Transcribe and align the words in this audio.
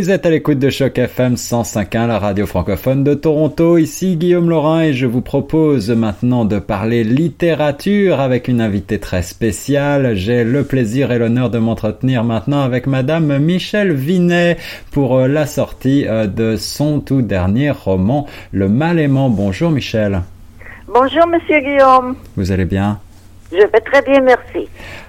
Vous 0.00 0.08
êtes 0.08 0.24
à 0.24 0.30
l'écoute 0.30 0.58
de 0.58 0.70
Choc 0.70 0.96
FM 0.96 1.34
105.1, 1.34 2.06
la 2.06 2.18
radio 2.18 2.46
francophone 2.46 3.04
de 3.04 3.12
Toronto. 3.12 3.76
Ici 3.76 4.16
Guillaume 4.16 4.48
Laurin 4.48 4.84
et 4.84 4.92
je 4.94 5.04
vous 5.04 5.20
propose 5.20 5.90
maintenant 5.90 6.46
de 6.46 6.58
parler 6.58 7.04
littérature 7.04 8.18
avec 8.18 8.48
une 8.48 8.62
invitée 8.62 8.98
très 8.98 9.22
spéciale. 9.22 10.14
J'ai 10.14 10.42
le 10.42 10.64
plaisir 10.64 11.12
et 11.12 11.18
l'honneur 11.18 11.50
de 11.50 11.58
m'entretenir 11.58 12.24
maintenant 12.24 12.62
avec 12.62 12.86
Madame 12.86 13.36
Michel 13.40 13.92
Vinet 13.92 14.56
pour 14.90 15.18
euh, 15.18 15.28
la 15.28 15.44
sortie 15.44 16.06
euh, 16.08 16.26
de 16.26 16.56
son 16.56 17.00
tout 17.00 17.20
dernier 17.20 17.70
roman, 17.70 18.26
Le 18.52 18.70
Mal 18.70 18.98
aimant. 18.98 19.28
Bonjour 19.28 19.70
Michel. 19.70 20.22
Bonjour 20.88 21.26
Monsieur 21.26 21.60
Guillaume. 21.60 22.16
Vous 22.38 22.52
allez 22.52 22.64
bien? 22.64 23.00
Je 23.52 23.58
vais 23.58 23.80
très 23.80 24.02
bien, 24.02 24.20
merci. 24.20 24.68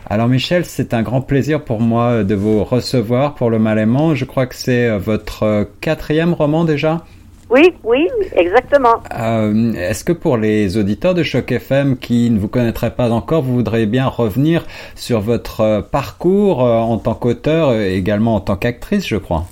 Alors 0.09 0.27
Michel, 0.27 0.65
c'est 0.65 0.93
un 0.93 1.03
grand 1.03 1.21
plaisir 1.21 1.63
pour 1.63 1.79
moi 1.79 2.23
de 2.23 2.35
vous 2.35 2.63
recevoir 2.63 3.35
pour 3.35 3.49
Le 3.49 3.59
Mal 3.59 3.79
aimant. 3.79 4.15
Je 4.15 4.25
crois 4.25 4.47
que 4.47 4.55
c'est 4.55 4.89
euh, 4.89 4.97
votre 4.97 5.43
euh, 5.43 5.63
quatrième 5.79 6.33
roman 6.33 6.65
déjà? 6.65 7.05
Oui, 7.49 7.73
oui, 7.83 8.07
exactement. 8.35 8.95
Euh, 9.17 9.73
Est-ce 9.73 10.03
que 10.03 10.13
pour 10.13 10.37
les 10.37 10.77
auditeurs 10.77 11.13
de 11.13 11.21
Choc 11.21 11.51
FM 11.51 11.97
qui 11.97 12.29
ne 12.29 12.39
vous 12.39 12.47
connaîtraient 12.47 12.95
pas 12.95 13.11
encore, 13.11 13.41
vous 13.43 13.53
voudriez 13.53 13.85
bien 13.85 14.07
revenir 14.07 14.65
sur 14.95 15.19
votre 15.19 15.61
euh, 15.61 15.81
parcours 15.81 16.59
en 16.61 16.97
tant 16.97 17.13
qu'auteur 17.13 17.73
et 17.73 17.95
également 17.95 18.35
en 18.35 18.39
tant 18.39 18.55
qu'actrice, 18.55 19.07
je 19.07 19.17
crois? 19.17 19.45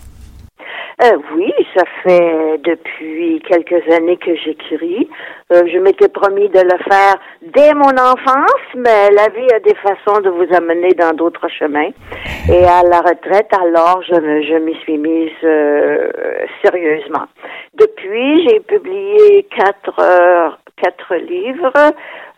Euh, 1.01 1.17
ça 1.75 1.83
fait 2.03 2.57
depuis 2.63 3.41
quelques 3.47 3.87
années 3.93 4.17
que 4.17 4.35
j'écris. 4.35 5.09
Euh, 5.51 5.63
je 5.71 5.77
m'étais 5.79 6.09
promis 6.09 6.49
de 6.49 6.59
le 6.59 6.77
faire 6.89 7.15
dès 7.41 7.73
mon 7.73 7.91
enfance, 7.97 8.65
mais 8.75 9.09
la 9.11 9.29
vie 9.29 9.47
a 9.53 9.59
des 9.59 9.75
façons 9.75 10.21
de 10.21 10.29
vous 10.29 10.47
amener 10.55 10.89
dans 10.89 11.13
d'autres 11.13 11.47
chemins. 11.49 11.89
Et 12.51 12.63
à 12.65 12.81
la 12.83 12.99
retraite, 12.99 13.49
alors, 13.53 14.01
je, 14.07 14.15
me, 14.15 14.41
je 14.43 14.55
m'y 14.55 14.75
suis 14.81 14.97
mise 14.97 15.31
euh, 15.43 16.11
sérieusement. 16.63 17.25
Depuis, 17.73 18.47
j'ai 18.47 18.59
publié 18.59 19.47
quatre, 19.55 20.57
quatre 20.81 21.15
livres, 21.15 21.73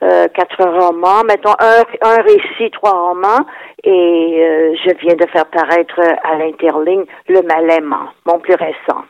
euh, 0.04 0.28
quatre 0.34 0.64
romans, 0.64 1.24
mettons 1.28 1.56
un, 1.60 1.84
un 2.02 2.22
récit, 2.22 2.72
trois 2.72 2.92
romans, 3.10 3.46
et 3.84 4.76
je 4.84 4.96
viens 5.00 5.16
de 5.16 5.26
faire 5.28 5.46
paraître 5.46 6.00
à 6.24 6.38
l'interligne 6.38 7.06
Le 7.28 7.42
Mal-aimant, 7.42 8.10
mon 8.26 8.40
plus 8.40 8.56
récent. 8.56 9.04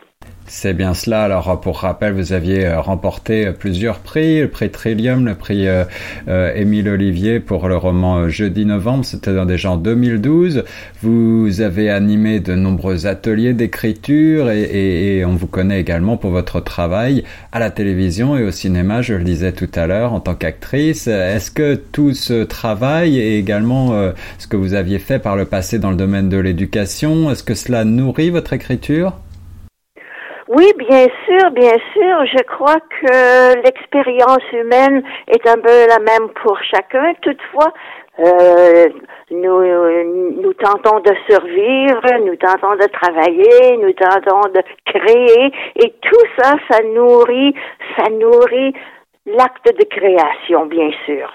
C'est 0.47 0.73
bien 0.73 0.94
cela. 0.94 1.23
Alors, 1.23 1.61
pour 1.61 1.80
rappel, 1.80 2.14
vous 2.14 2.34
aviez 2.34 2.66
euh, 2.66 2.81
remporté 2.81 3.47
euh, 3.47 3.52
plusieurs 3.53 4.00
prix, 4.00 4.42
le 4.42 4.47
prix 4.50 4.70
Trillium, 4.70 5.25
le 5.25 5.36
prix 5.36 5.67
euh, 5.67 5.86
Émile 6.56 6.89
Olivier 6.89 7.39
pour 7.39 7.67
le 7.70 7.78
roman 7.78 8.28
Jeudi 8.28 8.66
novembre, 8.66 9.06
c'était 9.06 9.45
déjà 9.45 9.72
en 9.72 9.78
2012. 9.78 10.64
Vous 11.02 11.62
avez 11.62 11.89
animé 11.89 12.39
de 12.39 12.53
nombreux 12.53 13.08
ateliers 13.08 13.53
d'écriture 13.53 14.50
et, 14.50 15.23
on 15.25 15.36
vous 15.36 15.47
connaît 15.47 15.80
également 15.80 16.17
pour 16.17 16.31
votre 16.31 16.59
travail 16.59 17.23
à 17.52 17.59
la 17.59 17.69
télévision 17.69 18.36
et 18.36 18.44
au 18.44 18.52
cinéma, 18.52 19.02
je 19.02 19.14
le 19.14 19.23
disais 19.23 19.53
tout 19.53 19.69
à 19.75 19.88
l'heure, 19.88 20.14
en 20.14 20.19
tant 20.19 20.36
qu'actrice. 20.36 21.08
Est-ce 21.08 21.52
que 21.52 21.75
tout 21.75 22.14
ce 22.14 22.44
travail 22.44 23.17
et 23.17 23.38
également 23.38 23.94
ce 24.38 24.47
que 24.47 24.58
vous 24.58 24.73
aviez 24.73 25.00
fait 25.00 25.19
par 25.19 25.36
le 25.36 25.45
passé 25.45 25.80
dans 25.80 25.92
le 25.92 25.97
domaine 25.97 26.30
de 26.30 26.38
l'éducation, 26.38 27.31
est-ce 27.31 27.44
que 27.44 27.56
cela 27.56 27.86
nourrit 27.86 28.31
votre 28.31 28.53
écriture? 28.53 29.14
Oui, 30.53 30.73
bien 30.77 31.07
sûr, 31.25 31.52
bien 31.52 31.77
sûr. 31.94 32.25
Je 32.25 32.44
crois 32.44 32.80
que 32.80 33.55
l'expérience 33.63 34.44
humaine 34.52 35.02
est 35.27 35.47
un 35.47 35.57
peu 35.57 35.88
la 35.88 35.99
même 35.99 36.30
pour 36.44 36.59
chacun. 36.63 37.13
Toutefois, 37.21 37.73
euh, 38.19 38.90
nous, 39.31 40.41
nous 40.41 40.53
tentons 40.53 41.00
de 41.00 41.13
survivre, 41.29 42.03
nous 42.25 42.35
tentons 42.35 42.75
de 42.75 42.88
travailler, 42.91 43.78
nous 43.78 43.94
tentons 43.94 44.50
de 44.50 44.61
créer, 44.85 45.53
et 45.75 45.94
tout 46.01 46.25
ça, 46.38 46.56
ça 46.69 46.84
nourrit, 46.84 47.56
ça 47.97 48.09
nourrit 48.09 48.73
l'acte 49.25 49.66
de 49.66 49.85
création, 49.85 50.66
bien 50.66 50.91
sûr 51.06 51.31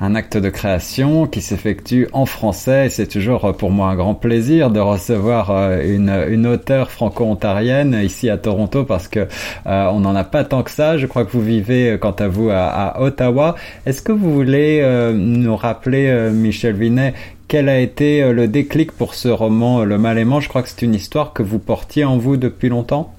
un 0.00 0.14
acte 0.14 0.36
de 0.36 0.48
création 0.48 1.26
qui 1.26 1.40
s'effectue 1.40 2.08
en 2.12 2.26
français 2.26 2.88
c'est 2.90 3.06
toujours 3.06 3.44
euh, 3.44 3.52
pour 3.52 3.70
moi 3.70 3.88
un 3.88 3.96
grand 3.96 4.14
plaisir 4.14 4.70
de 4.70 4.80
recevoir 4.80 5.50
euh, 5.50 5.82
une, 6.28 6.46
auteure 6.46 6.90
franco-ontarienne 6.90 7.98
ici 8.02 8.28
à 8.28 8.36
Toronto 8.36 8.84
parce 8.84 9.08
que 9.08 9.20
euh, 9.66 9.86
on 9.92 10.00
n'en 10.00 10.14
a 10.14 10.24
pas 10.24 10.44
tant 10.44 10.62
que 10.62 10.70
ça. 10.70 10.98
Je 10.98 11.06
crois 11.06 11.24
que 11.24 11.32
vous 11.32 11.42
vivez 11.42 11.96
quant 12.00 12.12
à 12.12 12.28
vous 12.28 12.50
à, 12.50 13.00
Ottawa. 13.00 13.54
Est-ce 13.86 14.02
que 14.02 14.12
vous 14.12 14.32
voulez 14.32 14.82
nous 15.14 15.56
rappeler, 15.56 16.30
Michel 16.32 16.74
Vinet, 16.74 17.14
quel 17.48 17.68
a 17.68 17.78
été 17.78 18.32
le 18.32 18.46
déclic 18.46 18.92
pour 18.92 19.14
ce 19.14 19.28
roman 19.28 19.84
Le 19.84 19.96
Mal 19.96 20.18
aimant? 20.18 20.40
Je 20.40 20.48
crois 20.48 20.62
que 20.62 20.68
c'est 20.68 20.82
une 20.82 20.94
histoire 20.94 21.32
que 21.32 21.42
vous 21.42 21.58
portiez 21.58 22.04
en 22.04 22.18
vous 22.18 22.36
depuis 22.36 22.68
longtemps. 22.68 23.13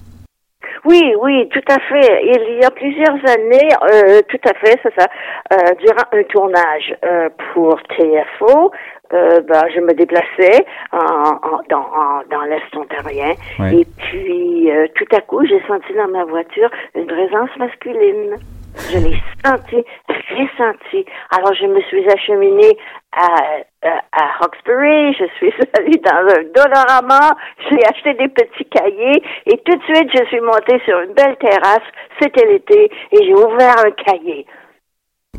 Oui, 0.86 1.16
oui, 1.20 1.50
tout 1.50 1.64
à 1.68 1.80
fait. 1.80 2.22
Il 2.24 2.60
y 2.62 2.64
a 2.64 2.70
plusieurs 2.72 3.16
années, 3.28 3.70
euh, 3.92 4.22
tout 4.30 4.40
à 4.48 4.54
fait, 4.54 4.80
c'est 4.84 4.94
ça, 4.98 5.08
euh, 5.54 5.74
durant 5.80 6.04
un 6.12 6.24
tournage 6.24 6.96
euh, 7.04 7.30
pour 7.54 7.82
TFO, 7.84 8.72
euh, 9.14 9.42
ben, 9.42 9.64
je 9.74 9.80
me 9.82 9.94
déplaçais 9.94 10.66
en, 10.92 10.98
en, 10.98 11.60
dans, 11.70 11.80
en, 11.80 12.22
dans 12.30 12.42
l'Est 12.44 12.76
ontarien 12.76 13.34
et 13.72 13.86
puis 13.98 14.72
euh, 14.72 14.88
tout 14.96 15.16
à 15.16 15.22
coup, 15.22 15.46
j'ai 15.46 15.62
senti 15.68 15.94
dans 15.94 16.08
ma 16.08 16.24
voiture 16.26 16.70
une 16.96 17.06
présence 17.08 17.50
masculine. 17.58 18.38
Je 18.92 18.98
l'ai 18.98 19.18
senti, 19.44 19.84
ressenti. 20.10 21.06
Alors, 21.32 21.54
je 21.54 21.66
me 21.66 21.82
suis 21.84 22.06
acheminée 22.10 22.78
à, 23.16 23.90
à, 24.12 24.44
Hawkesbury, 24.44 25.14
je 25.14 25.26
suis 25.38 25.54
allée 25.78 25.98
dans 25.98 26.12
un 26.12 26.44
Dollarama, 26.54 27.36
j'ai 27.70 27.86
acheté 27.86 28.14
des 28.16 28.28
petits 28.28 28.66
cahiers 28.66 29.24
et 29.46 29.58
tout 29.60 29.78
de 29.78 29.84
suite, 29.84 30.12
je 30.14 30.26
suis 30.26 30.42
montée 30.42 30.80
sur 30.86 31.00
une 31.00 31.14
belle 31.14 31.38
terrasse, 31.38 31.88
c'était 32.22 32.46
l'été, 32.46 32.92
et 33.12 33.24
j'ai 33.26 33.34
ouvert 33.34 33.76
un 33.86 33.92
cahier. 33.92 34.46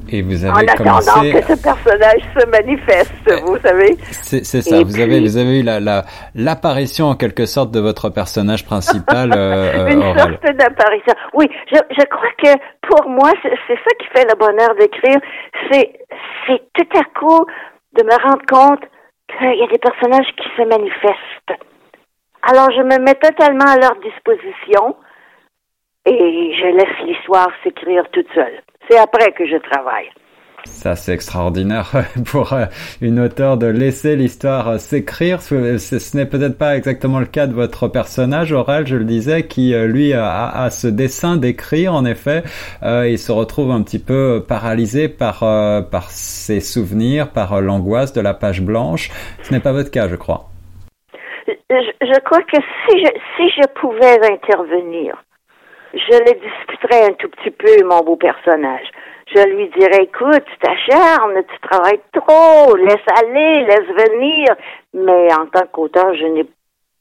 Et 0.08 0.22
vous 0.22 0.44
En 0.46 0.54
avez 0.54 0.68
attendant 0.70 0.98
commencé. 0.98 1.32
que 1.32 1.42
ce 1.54 1.62
personnage 1.62 2.22
se 2.38 2.46
manifeste, 2.46 3.42
vous 3.46 3.58
savez. 3.58 3.96
C'est 4.00 4.44
ça. 4.44 4.76
Et 4.78 4.84
vous 4.84 5.00
avez 5.00 5.20
vous 5.20 5.36
avez 5.36 5.60
eu 5.60 5.62
la 5.62 5.80
la- 5.80 6.04
l'apparition 6.34 7.06
en 7.06 7.14
quelque 7.16 7.46
sorte 7.46 7.70
de 7.70 7.80
votre 7.80 8.10
personnage 8.10 8.64
principal 8.64 9.32
euh, 9.34 9.72
euh, 9.86 9.88
une 9.90 10.18
sorte 10.18 10.56
d'apparition. 10.56 11.14
Oui, 11.34 11.46
je, 11.72 11.76
je 11.90 12.04
crois 12.06 12.32
que 12.42 12.58
pour 12.88 13.08
moi, 13.08 13.30
c'est 13.42 13.52
c'est 13.66 13.74
ça 13.76 13.94
qui 13.98 14.06
fait 14.14 14.26
le 14.28 14.36
bonheur 14.38 14.74
d'écrire. 14.78 15.18
C'est 15.70 15.92
c'est 16.46 16.62
tout 16.74 16.98
à 16.98 17.04
coup 17.18 17.44
de 17.98 18.02
me 18.04 18.22
rendre 18.22 18.44
compte 18.48 18.84
qu'il 19.38 19.58
y 19.58 19.62
a 19.62 19.66
des 19.66 19.78
personnages 19.78 20.28
qui 20.36 20.48
se 20.56 20.62
manifestent. 20.68 21.62
Alors, 22.48 22.70
je 22.70 22.82
me 22.82 23.02
mets 23.02 23.14
totalement 23.14 23.64
à 23.66 23.76
leur 23.76 23.96
disposition 23.96 24.94
et 26.04 26.52
je 26.54 26.66
laisse 26.76 27.06
l'histoire 27.08 27.48
s'écrire 27.64 28.04
toute 28.12 28.28
seule. 28.34 28.60
C'est 28.88 28.98
après 28.98 29.32
que 29.32 29.46
je 29.46 29.56
travaille. 29.56 30.08
Ça, 30.66 30.96
c'est 30.96 31.12
extraordinaire 31.12 31.92
pour 32.30 32.52
euh, 32.52 32.66
une 33.00 33.20
auteure 33.20 33.56
de 33.56 33.66
laisser 33.66 34.16
l'histoire 34.16 34.68
euh, 34.68 34.78
s'écrire. 34.78 35.40
Ce, 35.40 36.16
n'est 36.16 36.26
peut-être 36.26 36.58
pas 36.58 36.76
exactement 36.76 37.20
le 37.20 37.26
cas 37.26 37.46
de 37.46 37.54
votre 37.54 37.88
personnage, 37.88 38.52
Aurel, 38.52 38.86
je 38.86 38.96
le 38.96 39.04
disais, 39.04 39.46
qui 39.46 39.74
euh, 39.74 39.86
lui 39.86 40.12
a, 40.12 40.48
a 40.48 40.70
ce 40.70 40.88
dessin 40.88 41.36
d'écrire, 41.36 41.94
en 41.94 42.04
effet. 42.04 42.42
Euh, 42.82 43.08
il 43.08 43.18
se 43.18 43.32
retrouve 43.32 43.70
un 43.70 43.82
petit 43.82 44.00
peu 44.00 44.44
paralysé 44.46 45.08
par, 45.08 45.42
euh, 45.42 45.82
par 45.82 46.10
ses 46.10 46.60
souvenirs, 46.60 47.30
par 47.30 47.60
l'angoisse 47.60 48.12
de 48.12 48.20
la 48.20 48.34
page 48.34 48.60
blanche. 48.60 49.10
Ce 49.42 49.52
n'est 49.52 49.60
pas 49.60 49.72
votre 49.72 49.90
cas, 49.90 50.08
je 50.08 50.16
crois. 50.16 50.46
Je, 51.46 51.92
je 52.00 52.20
crois 52.20 52.42
que 52.42 52.56
si 52.56 52.98
je, 53.04 53.10
si 53.36 53.50
je 53.50 53.80
pouvais 53.80 54.18
intervenir, 54.32 55.22
je 55.94 56.18
le 56.18 56.40
discuterais 56.40 57.06
un 57.10 57.12
tout 57.14 57.28
petit 57.28 57.50
peu, 57.50 57.84
mon 57.84 58.00
beau 58.02 58.16
personnage. 58.16 58.86
Je 59.34 59.42
lui 59.48 59.68
dirais, 59.76 60.04
écoute, 60.04 60.44
tu 60.44 60.58
t'acharnes, 60.58 61.42
tu 61.42 61.68
travailles 61.68 62.00
trop, 62.12 62.76
laisse 62.76 62.96
aller, 63.20 63.64
laisse 63.64 64.08
venir. 64.08 64.46
Mais 64.94 65.32
en 65.34 65.46
tant 65.46 65.66
qu'auteur, 65.72 66.14
je 66.14 66.26
n'ai 66.26 66.46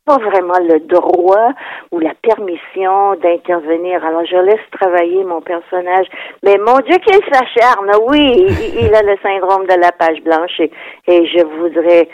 pas 0.05 0.17
vraiment 0.17 0.59
le 0.59 0.79
droit 0.81 1.49
ou 1.91 1.99
la 1.99 2.13
permission 2.21 3.15
d'intervenir. 3.15 4.03
Alors, 4.05 4.25
je 4.25 4.37
laisse 4.37 4.69
travailler 4.71 5.23
mon 5.23 5.41
personnage. 5.41 6.07
Mais 6.43 6.57
mon 6.57 6.79
Dieu, 6.79 6.97
qu'il 6.97 7.21
s'acharne. 7.31 7.91
Oui, 8.07 8.47
il, 8.79 8.95
a 8.95 9.01
le 9.01 9.17
syndrome 9.21 9.65
de 9.65 9.79
la 9.79 9.91
page 9.91 10.21
blanche 10.21 10.59
et, 10.59 11.25
je 11.27 11.43
voudrais 11.43 12.07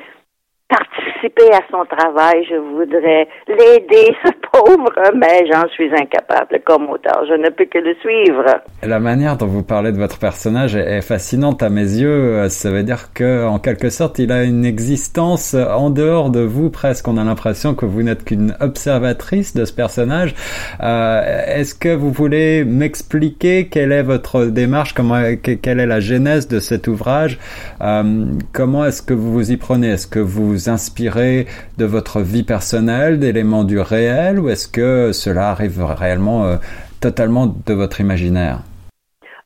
participer 0.69 1.53
à 1.53 1.62
son 1.69 1.85
travail, 1.85 2.45
je 2.50 2.56
voudrais 2.56 3.27
l'aider, 3.47 4.15
pauvre, 4.63 4.92
mais 5.16 5.46
j'en 5.52 5.68
suis 5.69 5.92
incapable 5.94 6.62
comme 6.66 6.90
auteur. 6.90 7.24
Je 7.28 7.34
ne 7.34 7.50
peux 7.50 7.66
que 7.66 7.78
le 7.78 7.96
suivre. 8.02 8.46
La 8.84 9.00
manière 9.00 9.38
dont 9.38 9.48
vous 9.48 9.63
parlez 9.63 9.92
de 9.92 9.98
votre 9.98 10.19
personnage 10.19 10.75
est 10.75 11.02
fascinante 11.02 11.63
à 11.63 11.69
mes 11.69 11.81
yeux. 11.81 12.48
Ça 12.50 12.69
veut 12.72 12.84
dire 12.84 13.13
que, 13.13 13.46
en 13.46 13.60
quelque 13.60 13.90
sorte, 13.90 14.19
il 14.19 14.31
a 14.31 14.44
une 14.44 14.66
existence 14.66 15.54
en 15.56 15.90
dehors 15.90 16.30
de 16.30 16.42
vous 16.42 16.69
presque. 16.69 17.08
On 17.08 17.18
a 17.18 17.24
l'impression 17.24 17.74
que 17.75 17.86
vous 17.86 18.04
n'êtes 18.04 18.24
qu'une 18.24 18.56
observatrice 18.60 19.56
de 19.56 19.66
ce 19.66 19.74
personnage. 19.74 20.36
Euh, 20.81 21.44
est-ce 21.48 21.75
que 21.75 21.94
vous 21.94 22.12
voulez 22.12 22.63
m'expliquer 22.63 23.68
quelle 23.68 23.92
est 23.92 24.04
votre 24.04 24.46
démarche, 24.46 24.94
comment, 24.94 25.22
quelle 25.42 25.80
est 25.80 25.86
la 25.86 26.00
genèse 26.00 26.48
de 26.48 26.60
cet 26.60 26.88
ouvrage? 26.88 27.40
Euh, 27.81 28.25
Comment 28.54 28.86
est-ce 28.86 29.02
que 29.02 29.13
vous 29.13 29.31
vous 29.31 29.52
y 29.52 29.58
prenez? 29.58 29.90
Est-ce 29.90 30.08
que 30.08 30.19
vous 30.19 30.48
vous 30.48 30.69
inspirez 30.69 31.48
de 31.78 31.86
votre 31.86 32.22
vie 32.22 32.44
personnelle, 32.44 33.19
d'éléments 33.19 33.63
du 33.63 33.80
réel, 33.80 34.40
est-ce 34.51 34.68
que 34.68 35.12
cela 35.12 35.50
arrive 35.50 35.83
réellement 35.83 36.45
euh, 36.45 36.57
totalement 37.00 37.48
de 37.48 37.74
votre 37.74 38.01
imaginaire? 38.01 38.59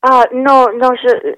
Ah 0.02 0.24
non, 0.32 0.66
non, 0.80 0.90
je 1.02 1.34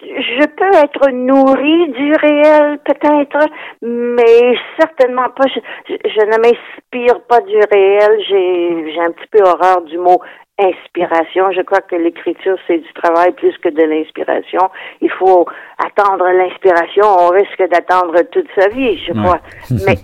je 0.00 0.46
peux 0.46 0.76
être 0.76 1.10
nourrie 1.10 1.88
du 1.90 2.12
réel, 2.14 2.78
peut-être, 2.84 3.48
mais 3.82 4.54
certainement 4.78 5.28
pas. 5.30 5.46
Je, 5.48 5.60
je, 5.88 6.24
ne 6.24 6.38
m'inspire 6.38 7.20
pas 7.22 7.40
du 7.40 7.58
réel. 7.72 8.10
J'ai, 8.28 8.92
j'ai 8.92 9.00
un 9.00 9.10
petit 9.10 9.26
peu 9.32 9.40
horreur 9.42 9.82
du 9.82 9.98
mot 9.98 10.20
inspiration. 10.58 11.52
Je 11.52 11.62
crois 11.62 11.80
que 11.80 11.96
l'écriture, 11.96 12.56
c'est 12.66 12.78
du 12.78 12.92
travail 12.94 13.32
plus 13.32 13.56
que 13.58 13.68
de 13.68 13.82
l'inspiration. 13.82 14.70
Il 15.00 15.10
faut 15.10 15.46
attendre 15.78 16.28
l'inspiration. 16.30 17.04
On 17.04 17.28
risque 17.28 17.62
d'attendre 17.70 18.20
toute 18.32 18.48
sa 18.58 18.68
vie, 18.68 18.98
je 19.06 19.12
crois. 19.12 19.40
Mais 19.86 19.96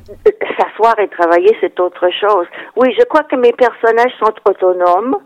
s'asseoir 0.56 0.98
et 0.98 1.08
travailler, 1.08 1.56
c'est 1.60 1.78
autre 1.80 2.08
chose. 2.10 2.46
Oui, 2.76 2.94
je 2.98 3.04
crois 3.04 3.24
que 3.24 3.36
mes 3.36 3.52
personnages 3.52 4.14
sont 4.18 4.34
autonomes. 4.48 5.16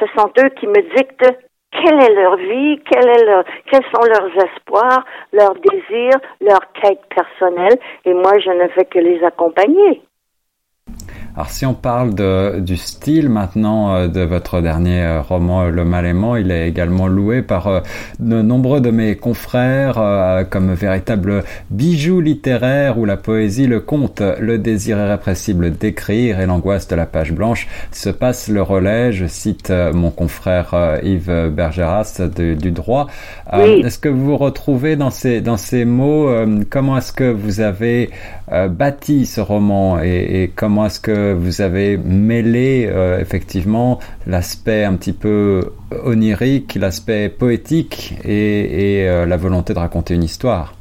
Ce 0.00 0.06
sont 0.16 0.30
eux 0.38 0.48
qui 0.58 0.66
me 0.66 0.82
dictent 0.96 1.38
quelle 1.82 2.00
est 2.00 2.14
leur 2.14 2.36
vie, 2.36 2.80
quel 2.90 3.08
est 3.08 3.24
leur, 3.24 3.44
quels 3.70 3.84
sont 3.84 4.04
leurs 4.06 4.30
espoirs, 4.44 5.04
leurs 5.32 5.54
désirs, 5.54 6.20
leurs 6.40 6.72
quêtes 6.72 7.04
personnelles, 7.14 7.78
et 8.04 8.14
moi, 8.14 8.38
je 8.38 8.50
ne 8.50 8.68
fais 8.68 8.84
que 8.84 8.98
les 8.98 9.22
accompagner. 9.24 10.02
Alors 11.36 11.50
si 11.50 11.66
on 11.66 11.74
parle 11.74 12.14
de, 12.14 12.60
du 12.60 12.76
style 12.76 13.28
maintenant 13.28 13.92
euh, 13.92 14.06
de 14.06 14.20
votre 14.20 14.60
dernier 14.60 15.02
euh, 15.02 15.20
roman 15.20 15.64
Le 15.64 15.84
Mal 15.84 16.06
aimant, 16.06 16.36
il 16.36 16.52
est 16.52 16.68
également 16.68 17.08
loué 17.08 17.42
par 17.42 17.66
euh, 17.66 17.80
de 18.20 18.40
nombreux 18.40 18.80
de 18.80 18.90
mes 18.90 19.16
confrères 19.16 20.00
comme 20.50 20.72
véritable 20.74 21.42
bijou 21.70 22.20
littéraire 22.20 22.98
où 22.98 23.04
la 23.04 23.16
poésie, 23.16 23.66
le 23.66 23.80
conte, 23.80 24.22
le 24.38 24.58
désir 24.58 24.98
irrépressible 24.98 25.72
d'écrire 25.72 26.38
et 26.38 26.46
l'angoisse 26.46 26.86
de 26.86 26.94
la 26.94 27.06
page 27.06 27.32
blanche 27.32 27.66
se 27.90 28.10
passe 28.10 28.48
le 28.48 28.62
relais. 28.62 29.12
Je 29.12 29.26
cite 29.26 29.72
mon 29.92 30.10
confrère 30.10 30.98
Yves 31.02 31.50
Bergeras 31.50 32.20
du 32.36 32.70
droit. 32.70 33.08
Est-ce 33.52 33.98
que 33.98 34.08
vous 34.08 34.24
vous 34.24 34.36
retrouvez 34.36 34.96
dans 34.96 35.10
ces, 35.10 35.40
dans 35.40 35.56
ces 35.56 35.84
mots 35.84 36.30
Comment 36.70 36.98
est-ce 36.98 37.12
que 37.12 37.30
vous 37.30 37.60
avez 37.60 38.10
bâti 38.68 39.26
ce 39.26 39.40
roman 39.40 40.00
et, 40.02 40.42
et 40.42 40.52
comment 40.54 40.86
est-ce 40.86 41.00
que 41.00 41.23
vous 41.32 41.62
avez 41.62 41.96
mêlé 41.96 42.86
euh, 42.86 43.18
effectivement 43.18 43.98
l'aspect 44.26 44.84
un 44.84 44.96
petit 44.96 45.14
peu 45.14 45.72
onirique, 46.04 46.74
l'aspect 46.74 47.30
poétique 47.30 48.12
et, 48.24 49.08
euh, 49.08 49.24
la 49.24 49.36
volonté 49.36 49.72
de 49.72 49.78
raconter 49.78 50.14
une 50.14 50.24
histoire. 50.24 50.74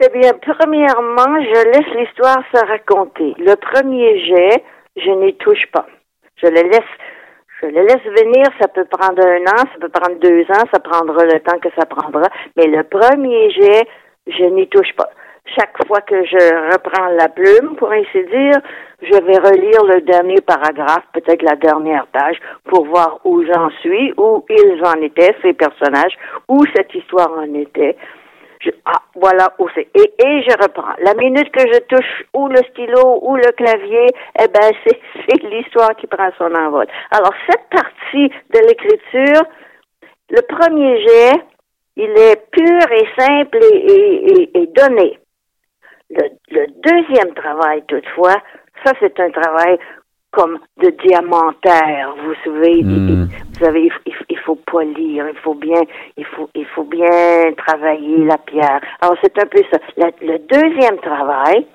Eh 0.00 0.08
bien, 0.16 0.32
premièrement, 0.42 1.40
je 1.40 1.70
laisse 1.70 1.94
l'histoire 1.98 2.38
se 2.52 2.66
raconter. 2.66 3.34
Le 3.38 3.56
premier 3.56 4.24
jet, 4.26 4.62
je 4.96 5.10
n'y 5.24 5.34
touche 5.36 5.66
pas. 5.72 5.86
Je 6.36 6.48
le 6.48 6.68
laisse, 6.68 6.92
je 7.62 7.66
le 7.66 7.82
laisse 7.82 8.22
venir. 8.22 8.44
Ça 8.60 8.68
peut 8.68 8.86
prendre 8.90 9.22
un 9.26 9.42
an, 9.42 9.64
ça 9.72 9.78
peut 9.80 9.88
prendre 9.88 10.20
deux 10.20 10.42
ans, 10.42 10.64
ça 10.72 10.80
prendra 10.80 11.24
le 11.24 11.40
temps 11.40 11.58
que 11.58 11.70
ça 11.76 11.86
prendra. 11.86 12.28
Mais 12.56 12.66
le 12.66 12.84
premier 12.84 13.50
jet, 13.50 13.88
je 14.28 14.44
n'y 14.44 14.68
touche 14.68 14.94
pas 14.96 15.10
chaque 15.54 15.86
fois 15.86 16.00
que 16.02 16.24
je 16.24 16.72
reprends 16.72 17.08
la 17.08 17.28
plume, 17.28 17.76
pour 17.76 17.90
ainsi 17.90 18.24
dire, 18.24 18.60
je 19.02 19.12
vais 19.12 19.38
relire 19.38 19.84
le 19.84 20.00
dernier 20.02 20.40
paragraphe, 20.40 21.04
peut-être 21.12 21.42
la 21.42 21.56
dernière 21.56 22.06
page, 22.08 22.36
pour 22.64 22.86
voir 22.86 23.20
où 23.24 23.42
j'en 23.44 23.70
suis, 23.80 24.12
où 24.16 24.44
ils 24.48 24.82
en 24.84 25.00
étaient, 25.02 25.36
ces 25.42 25.52
personnages, 25.52 26.16
où 26.48 26.64
cette 26.74 26.92
histoire 26.94 27.32
en 27.32 27.54
était. 27.54 27.96
ah, 28.84 29.02
voilà 29.14 29.54
où 29.58 29.68
c'est. 29.74 29.88
Et, 29.94 30.12
et 30.18 30.42
je 30.42 30.62
reprends. 30.62 30.94
La 31.04 31.14
minute 31.14 31.50
que 31.52 31.60
je 31.60 31.78
touche 31.88 32.24
ou 32.34 32.48
le 32.48 32.60
stylo 32.70 33.20
ou 33.22 33.36
le 33.36 33.52
clavier, 33.52 34.06
eh 34.40 34.48
ben, 34.48 34.70
c'est, 34.84 35.42
l'histoire 35.44 35.94
qui 35.96 36.06
prend 36.06 36.30
son 36.36 36.52
envol. 36.54 36.86
Alors, 37.12 37.32
cette 37.48 37.68
partie 37.70 38.28
de 38.52 38.58
l'écriture, 38.66 39.42
le 40.30 40.42
premier 40.42 41.00
jet, 41.06 41.42
il 41.96 42.10
est 42.10 42.50
pur 42.50 42.92
et 42.92 43.08
simple 43.16 43.58
et, 43.62 44.50
et 44.54 44.66
donné. 44.66 45.18
Le, 46.10 46.66
deuxième 46.82 47.34
travail, 47.34 47.82
toutefois, 47.86 48.36
ça 48.84 48.92
c'est 49.00 49.18
un 49.20 49.30
travail 49.30 49.78
comme 50.30 50.58
de 50.82 50.90
diamantaire. 51.06 52.14
Vous 52.24 52.34
savez, 52.44 52.82
hmm. 52.82 53.24
vous 53.24 53.64
savez, 53.64 53.90
il, 54.28 54.38
faut 54.38 54.56
polir, 54.66 55.28
il 55.28 55.38
faut 55.42 55.54
bien, 55.54 55.80
il 56.16 56.24
faut, 56.24 56.48
il 56.54 56.66
faut 56.66 56.84
bien 56.84 57.52
travailler 57.56 58.24
la 58.24 58.38
pierre. 58.38 58.80
Alors 59.00 59.16
c'est 59.22 59.38
un 59.38 59.46
peu 59.46 59.62
ça. 59.70 59.78
Le, 60.20 60.38
deuxième 60.38 60.98
travail, 60.98 61.66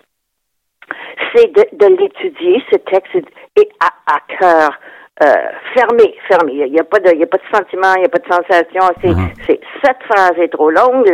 c'est 1.35 1.51
de, 1.51 1.77
de 1.77 1.95
l'étudier, 1.95 2.63
ce 2.71 2.77
texte, 2.77 3.15
et 3.55 3.69
à, 3.79 4.15
à 4.15 4.19
cœur 4.39 4.79
euh, 5.21 5.27
fermé, 5.75 6.15
fermé. 6.27 6.53
Il 6.65 6.71
n'y 6.71 6.79
a 6.79 6.83
pas 6.83 6.99
de, 6.99 7.11
il 7.13 7.19
y 7.19 7.23
a 7.23 7.27
pas 7.27 7.37
de 7.37 7.55
sentiment, 7.55 7.93
il 7.97 7.99
n'y 7.99 8.05
a 8.05 8.09
pas 8.09 8.17
de 8.17 8.33
sensation. 8.33 8.81
C'est, 8.99 9.09
uh-huh. 9.09 9.33
c'est, 9.45 9.59
cette 9.83 10.01
phrase 10.09 10.33
est 10.39 10.47
trop 10.49 10.71
longue, 10.71 11.05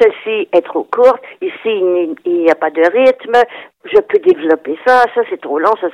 celle-ci 0.00 0.48
est 0.52 0.62
trop 0.62 0.84
courte. 0.84 1.22
Ici, 1.40 1.54
il 2.24 2.42
n'y 2.42 2.50
a 2.50 2.54
pas 2.54 2.70
de 2.70 2.82
rythme. 2.82 3.34
Je 3.84 4.00
peux 4.00 4.18
développer 4.18 4.78
ça. 4.86 5.04
Ça, 5.14 5.22
c'est 5.30 5.40
trop 5.40 5.58
long. 5.58 5.74
Ça, 5.80 5.88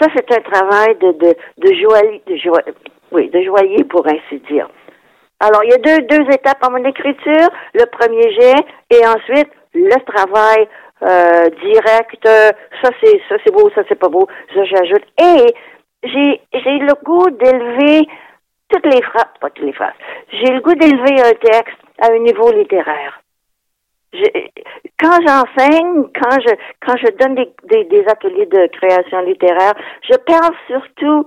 ça 0.00 0.06
c'est 0.14 0.30
un 0.32 0.40
travail 0.40 0.96
de, 0.96 1.12
de, 1.12 1.34
de 1.58 1.74
joaillier, 1.74 2.22
de 2.26 2.36
oui, 3.12 3.28
de 3.28 3.82
pour 3.84 4.06
ainsi 4.06 4.38
dire. 4.50 4.68
Alors, 5.40 5.62
il 5.64 5.70
y 5.70 5.74
a 5.74 5.78
deux, 5.78 6.02
deux 6.06 6.24
étapes 6.32 6.64
en 6.66 6.70
mon 6.70 6.84
écriture. 6.84 7.48
Le 7.74 7.84
premier 7.86 8.32
jet 8.32 8.64
et 8.90 9.06
ensuite 9.06 9.50
le 9.74 9.98
travail 10.04 10.68
euh, 11.02 11.50
direct. 11.62 12.28
Ça, 12.82 12.90
c'est, 13.02 13.20
ça, 13.28 13.36
c'est 13.44 13.52
beau, 13.52 13.70
ça, 13.74 13.82
c'est 13.88 13.98
pas 13.98 14.08
beau. 14.08 14.26
Ça, 14.54 14.64
j'ajoute. 14.64 15.04
Et 15.20 15.54
j'ai, 16.04 16.40
j'ai 16.54 16.78
le 16.78 16.94
goût 17.04 17.30
d'élever 17.30 18.06
toutes 18.72 18.86
les 18.86 19.02
phrases, 19.02 19.26
pas 19.40 19.50
toutes 19.50 19.66
les 19.66 19.72
phrases, 19.72 19.92
j'ai 20.30 20.52
le 20.52 20.60
goût 20.60 20.74
d'élever 20.74 21.20
un 21.20 21.34
texte 21.34 21.78
à 22.00 22.12
un 22.12 22.18
niveau 22.18 22.50
littéraire. 22.52 23.20
quand 25.00 25.18
j'enseigne, 25.26 26.04
quand 26.14 26.38
je, 26.40 26.54
quand 26.86 26.96
je 26.98 27.10
donne 27.18 27.34
des, 27.34 27.50
des, 27.70 27.84
des, 27.84 28.04
ateliers 28.08 28.46
de 28.46 28.68
création 28.76 29.20
littéraire, 29.22 29.74
je 30.08 30.16
parle 30.18 30.54
surtout 30.66 31.26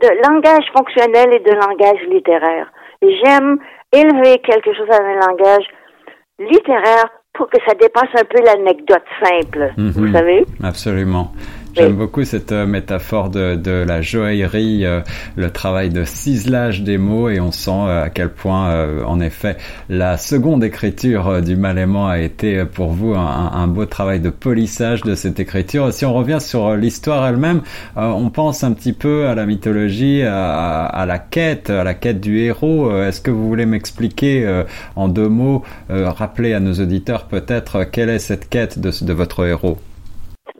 de 0.00 0.08
langage 0.26 0.64
fonctionnel 0.76 1.34
et 1.34 1.40
de 1.40 1.52
langage 1.52 2.02
littéraire. 2.08 2.72
J'aime 3.02 3.58
élever 3.92 4.38
quelque 4.38 4.72
chose 4.74 4.90
à 4.90 5.02
un 5.02 5.14
langage 5.26 5.66
littéraire 6.38 7.10
pour 7.34 7.48
que 7.48 7.58
ça 7.66 7.74
dépasse 7.74 8.10
un 8.14 8.24
peu 8.24 8.42
l'anecdote 8.44 9.04
simple, 9.22 9.72
vous 9.76 10.02
mhm. 10.02 10.12
savez? 10.12 10.44
Absolument. 10.62 11.32
J'aime 11.74 11.94
beaucoup 11.94 12.22
cette 12.24 12.52
euh, 12.52 12.66
métaphore 12.66 13.30
de, 13.30 13.56
de 13.56 13.70
la 13.70 14.02
joaillerie, 14.02 14.84
euh, 14.84 15.00
le 15.36 15.50
travail 15.50 15.88
de 15.88 16.04
ciselage 16.04 16.82
des 16.82 16.98
mots 16.98 17.30
et 17.30 17.40
on 17.40 17.50
sent 17.50 17.70
euh, 17.70 18.04
à 18.04 18.10
quel 18.10 18.28
point, 18.28 19.02
en 19.06 19.20
effet, 19.20 19.56
la 19.88 20.18
seconde 20.18 20.62
écriture 20.64 21.40
du 21.40 21.56
mal 21.56 21.78
aimant 21.78 22.08
a 22.08 22.18
été 22.18 22.64
pour 22.66 22.90
vous 22.90 23.14
un, 23.14 23.52
un, 23.54 23.66
beau 23.68 23.86
travail 23.86 24.20
de 24.20 24.28
polissage 24.28 25.00
de 25.02 25.14
cette 25.14 25.40
écriture. 25.40 25.92
Si 25.94 26.04
on 26.04 26.12
revient 26.12 26.40
sur 26.40 26.76
l'histoire 26.76 27.26
elle-même, 27.26 27.62
on 27.96 28.28
pense 28.28 28.64
un 28.64 28.72
petit 28.72 28.92
peu 28.92 29.26
à 29.26 29.34
la 29.34 29.46
mythologie, 29.46 30.22
à, 30.22 30.84
à, 30.84 31.06
la 31.06 31.18
quête, 31.18 31.70
à 31.70 31.84
la 31.84 31.94
quête 31.94 32.20
du 32.20 32.38
héros. 32.40 32.94
Est-ce 33.00 33.20
que 33.20 33.30
vous 33.30 33.48
voulez 33.48 33.66
m'expliquer 33.66 34.62
en 34.96 35.08
deux 35.08 35.28
mots, 35.28 35.62
rappeler 35.88 36.52
à 36.54 36.60
nos 36.60 36.74
auditeurs 36.74 37.24
peut-être 37.24 37.84
quelle 37.84 38.10
est 38.10 38.18
cette 38.18 38.48
quête 38.48 38.78
de, 38.78 38.90
de 39.04 39.12
votre 39.12 39.46
héros? 39.46 39.78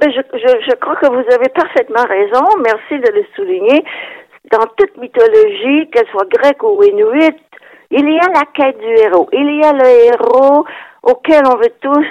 Je, 0.03 0.09
je, 0.11 0.75
crois 0.77 0.97
que 0.97 1.07
vous 1.07 1.35
avez 1.35 1.49
parfaitement 1.51 2.05
raison. 2.09 2.45
Merci 2.65 2.99
de 2.99 3.13
le 3.13 3.25
souligner. 3.37 3.85
Dans 4.51 4.67
toute 4.77 4.97
mythologie, 4.97 5.89
qu'elle 5.91 6.09
soit 6.09 6.29
grecque 6.29 6.63
ou 6.65 6.83
inuite, 6.83 7.39
il 7.91 8.11
y 8.11 8.19
a 8.19 8.29
la 8.35 8.45
quête 8.53 8.79
du 8.79 8.95
héros. 9.05 9.29
Il 9.33 9.61
y 9.61 9.65
a 9.65 9.73
le 9.73 9.87
héros 9.87 10.67
auquel 11.05 11.43
on 11.47 11.57
veut 11.57 11.73
tous 11.81 12.07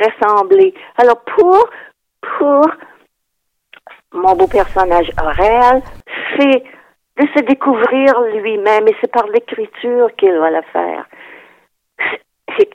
ressembler. 0.00 0.72
Alors 0.98 1.20
pour, 1.22 1.68
pour 2.38 2.64
mon 4.12 4.34
beau 4.36 4.46
personnage 4.46 5.10
réel, 5.16 5.82
c'est 6.38 6.62
de 7.18 7.26
se 7.36 7.44
découvrir 7.44 8.20
lui-même 8.34 8.86
et 8.86 8.96
c'est 9.00 9.10
par 9.10 9.26
l'écriture 9.26 10.14
qu'il 10.16 10.38
va 10.38 10.50
le 10.50 10.62
faire. 10.72 11.06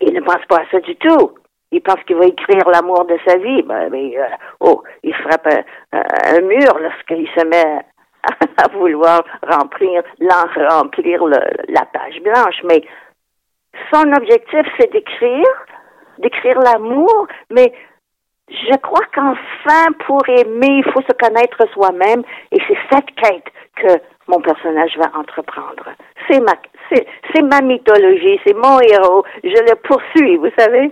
Il 0.01 0.13
ne 0.13 0.21
pense 0.21 0.45
pas 0.49 0.57
à 0.57 0.69
ça 0.71 0.79
du 0.81 0.95
tout. 0.97 1.37
Il 1.71 1.81
pense 1.81 2.01
qu'il 2.05 2.15
va 2.15 2.25
écrire 2.25 2.67
l'amour 2.69 3.05
de 3.05 3.17
sa 3.25 3.37
vie. 3.37 3.61
Ben, 3.63 3.89
ben 3.89 4.11
euh, 4.15 4.27
oh, 4.61 4.83
il 5.03 5.13
frappe 5.13 5.47
un, 5.91 6.41
mur 6.41 6.79
lorsqu'il 6.79 7.27
se 7.35 7.45
met 7.45 7.85
à 8.57 8.67
vouloir 8.69 9.23
remplir, 9.45 10.03
remplir 10.69 11.25
la 11.25 11.85
page 11.85 12.21
blanche. 12.21 12.61
Mais 12.63 12.81
son 13.93 14.11
objectif, 14.13 14.65
c'est 14.79 14.91
d'écrire, 14.91 15.45
d'écrire 16.19 16.59
l'amour, 16.59 17.27
mais 17.51 17.73
je 18.49 18.77
crois 18.77 19.05
qu'enfin, 19.13 19.91
pour 20.05 20.21
aimer, 20.29 20.81
il 20.85 20.91
faut 20.93 21.01
se 21.01 21.13
connaître 21.13 21.67
soi-même, 21.73 22.23
et 22.51 22.59
c'est 22.67 22.77
cette 22.89 23.13
quête 23.15 23.51
que 23.75 23.99
mon 24.27 24.39
personnage 24.39 24.97
va 24.97 25.19
entreprendre. 25.19 25.83
C'est 26.29 26.39
ma, 26.39 26.53
c'est 26.91 27.41
ma 27.41 27.61
mythologie, 27.61 28.39
c'est 28.45 28.55
mon 28.55 28.79
héros. 28.79 29.23
Je 29.43 29.49
le 29.49 29.75
poursuis, 29.75 30.37
vous 30.37 30.51
savez. 30.57 30.91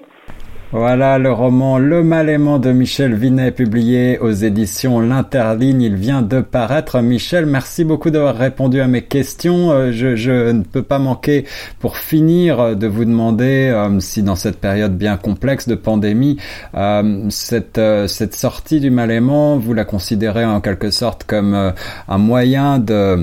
Voilà 0.71 1.19
le 1.19 1.31
roman 1.31 1.77
Le 1.77 2.03
Mal 2.03 2.27
aimant 2.27 2.57
de 2.57 2.71
Michel 2.71 3.13
Vinet 3.13 3.51
publié 3.51 4.17
aux 4.17 4.31
éditions 4.31 4.99
L'Interligne. 4.99 5.83
Il 5.83 5.95
vient 5.95 6.23
de 6.23 6.41
paraître. 6.41 6.99
Michel, 7.01 7.45
merci 7.45 7.83
beaucoup 7.83 8.09
d'avoir 8.09 8.35
répondu 8.35 8.81
à 8.81 8.87
mes 8.87 9.03
questions. 9.03 9.71
Euh, 9.71 9.91
je, 9.91 10.15
je, 10.15 10.51
ne 10.51 10.63
peux 10.63 10.81
pas 10.81 10.97
manquer 10.97 11.45
pour 11.79 11.97
finir 11.97 12.75
de 12.75 12.87
vous 12.87 13.05
demander 13.05 13.69
euh, 13.71 13.99
si 13.99 14.23
dans 14.23 14.35
cette 14.35 14.57
période 14.57 14.97
bien 14.97 15.17
complexe 15.17 15.67
de 15.67 15.75
pandémie, 15.75 16.37
euh, 16.73 17.25
cette, 17.29 17.79
cette 18.07 18.35
sortie 18.35 18.79
du 18.79 18.89
Mal 18.89 19.11
aimant, 19.11 19.57
vous 19.59 19.73
la 19.73 19.85
considérez 19.85 20.45
en 20.45 20.61
quelque 20.61 20.89
sorte 20.89 21.25
comme 21.25 21.73
un 22.07 22.17
moyen 22.17 22.79
de, 22.79 23.17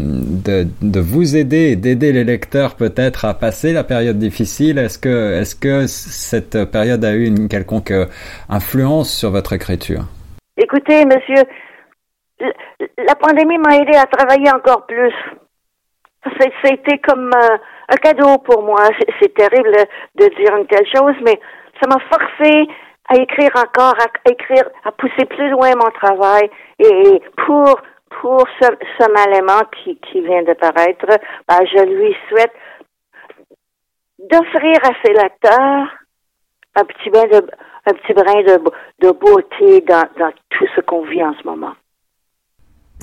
de, 0.44 0.68
de 0.80 1.00
vous 1.00 1.34
aider 1.34 1.70
et 1.72 1.76
d'aider 1.76 2.12
les 2.12 2.24
lecteurs 2.24 2.76
peut-être 2.76 3.24
à 3.24 3.34
passer 3.34 3.72
la 3.72 3.82
période 3.82 4.18
difficile. 4.18 4.78
Est-ce 4.78 4.98
que, 4.98 5.40
est-ce 5.40 5.56
que 5.56 5.86
cette 5.88 6.64
période 6.66 7.04
a 7.04 7.14
eu 7.14 7.31
quelconque 7.48 7.90
euh, 7.90 8.06
influence 8.48 9.12
sur 9.12 9.30
votre 9.30 9.52
écriture 9.52 10.02
Écoutez, 10.56 11.04
monsieur, 11.04 11.44
la 12.98 13.14
pandémie 13.14 13.58
m'a 13.58 13.76
aidé 13.76 13.96
à 13.96 14.06
travailler 14.06 14.50
encore 14.50 14.86
plus. 14.86 15.14
C'était 16.64 16.98
comme 16.98 17.30
euh, 17.34 17.56
un 17.88 17.96
cadeau 17.96 18.38
pour 18.38 18.62
moi. 18.62 18.88
C'est 19.20 19.34
terrible 19.34 19.76
de 20.14 20.26
dire 20.36 20.56
une 20.56 20.66
telle 20.66 20.86
chose, 20.86 21.16
mais 21.24 21.40
ça 21.80 21.88
m'a 21.88 21.98
forcé 22.10 22.68
à 23.08 23.16
écrire 23.16 23.50
encore, 23.56 23.94
à 23.98 24.30
écrire, 24.30 24.64
à 24.84 24.92
pousser 24.92 25.24
plus 25.26 25.50
loin 25.50 25.72
mon 25.74 25.90
travail. 25.90 26.48
Et 26.78 27.20
pour 27.44 27.80
pour 28.20 28.44
ce, 28.60 28.66
ce 28.98 29.10
mal 29.10 29.66
qui, 29.82 29.98
qui 29.98 30.20
vient 30.20 30.42
de 30.42 30.52
paraître, 30.52 31.06
ben, 31.48 31.58
je 31.64 31.82
lui 31.84 32.14
souhaite 32.28 32.52
d'offrir 34.18 34.76
à 34.84 34.90
ses 35.02 35.12
lecteurs 35.12 35.88
un 36.74 36.84
petit 36.84 37.10
brin 37.10 37.26
de, 37.26 37.46
un 37.86 37.92
petit 37.94 38.12
brin 38.12 38.42
de, 38.42 38.60
de 39.00 39.10
beauté 39.12 39.80
dans, 39.82 40.08
dans 40.18 40.32
tout 40.50 40.66
ce 40.74 40.80
qu'on 40.80 41.02
vit 41.04 41.22
en 41.22 41.34
ce 41.34 41.46
moment. 41.46 41.72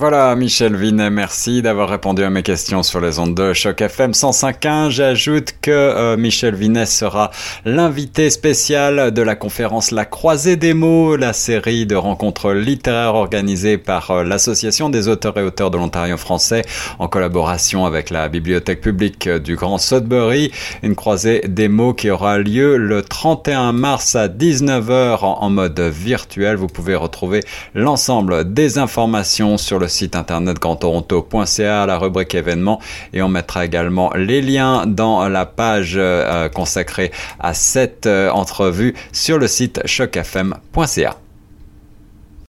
Voilà, 0.00 0.34
Michel 0.34 0.76
Vinet, 0.76 1.10
merci 1.10 1.60
d'avoir 1.60 1.90
répondu 1.90 2.24
à 2.24 2.30
mes 2.30 2.42
questions 2.42 2.82
sur 2.82 3.02
les 3.02 3.18
ondes 3.18 3.34
de 3.34 3.52
Choc 3.52 3.82
FM 3.82 4.12
105.1. 4.12 4.88
J'ajoute 4.88 5.52
que 5.60 5.70
euh, 5.70 6.16
Michel 6.16 6.54
Vinet 6.54 6.86
sera 6.86 7.30
l'invité 7.66 8.30
spécial 8.30 9.10
de 9.10 9.20
la 9.20 9.36
conférence 9.36 9.90
La 9.90 10.06
Croisée 10.06 10.56
des 10.56 10.72
mots, 10.72 11.16
la 11.16 11.34
série 11.34 11.84
de 11.84 11.96
rencontres 11.96 12.52
littéraires 12.52 13.14
organisée 13.14 13.76
par 13.76 14.10
euh, 14.10 14.24
l'Association 14.24 14.88
des 14.88 15.06
auteurs 15.06 15.36
et 15.36 15.42
auteurs 15.42 15.70
de 15.70 15.76
l'Ontario 15.76 16.16
français 16.16 16.62
en 16.98 17.06
collaboration 17.06 17.84
avec 17.84 18.08
la 18.08 18.30
Bibliothèque 18.30 18.80
publique 18.80 19.28
du 19.28 19.54
Grand 19.54 19.76
Sudbury. 19.76 20.50
Une 20.82 20.94
croisée 20.94 21.42
des 21.46 21.68
mots 21.68 21.92
qui 21.92 22.08
aura 22.08 22.38
lieu 22.38 22.78
le 22.78 23.02
31 23.02 23.72
mars 23.72 24.16
à 24.16 24.28
19h 24.28 25.18
en 25.24 25.50
mode 25.50 25.78
virtuel. 25.78 26.56
Vous 26.56 26.68
pouvez 26.68 26.94
retrouver 26.94 27.42
l'ensemble 27.74 28.50
des 28.50 28.78
informations 28.78 29.58
sur 29.58 29.78
le 29.78 29.89
site 29.90 30.16
internet 30.16 30.58
grandtoronto.ca, 30.58 31.84
la 31.84 31.98
rubrique 31.98 32.34
événements, 32.34 32.80
et 33.12 33.20
on 33.20 33.28
mettra 33.28 33.64
également 33.64 34.10
les 34.14 34.40
liens 34.40 34.86
dans 34.86 35.28
la 35.28 35.44
page 35.44 35.94
euh, 35.96 36.48
consacrée 36.48 37.10
à 37.38 37.52
cette 37.52 38.06
euh, 38.06 38.30
entrevue 38.30 38.94
sur 39.12 39.38
le 39.38 39.46
site 39.46 39.82
chocfm.ca. 39.84 41.16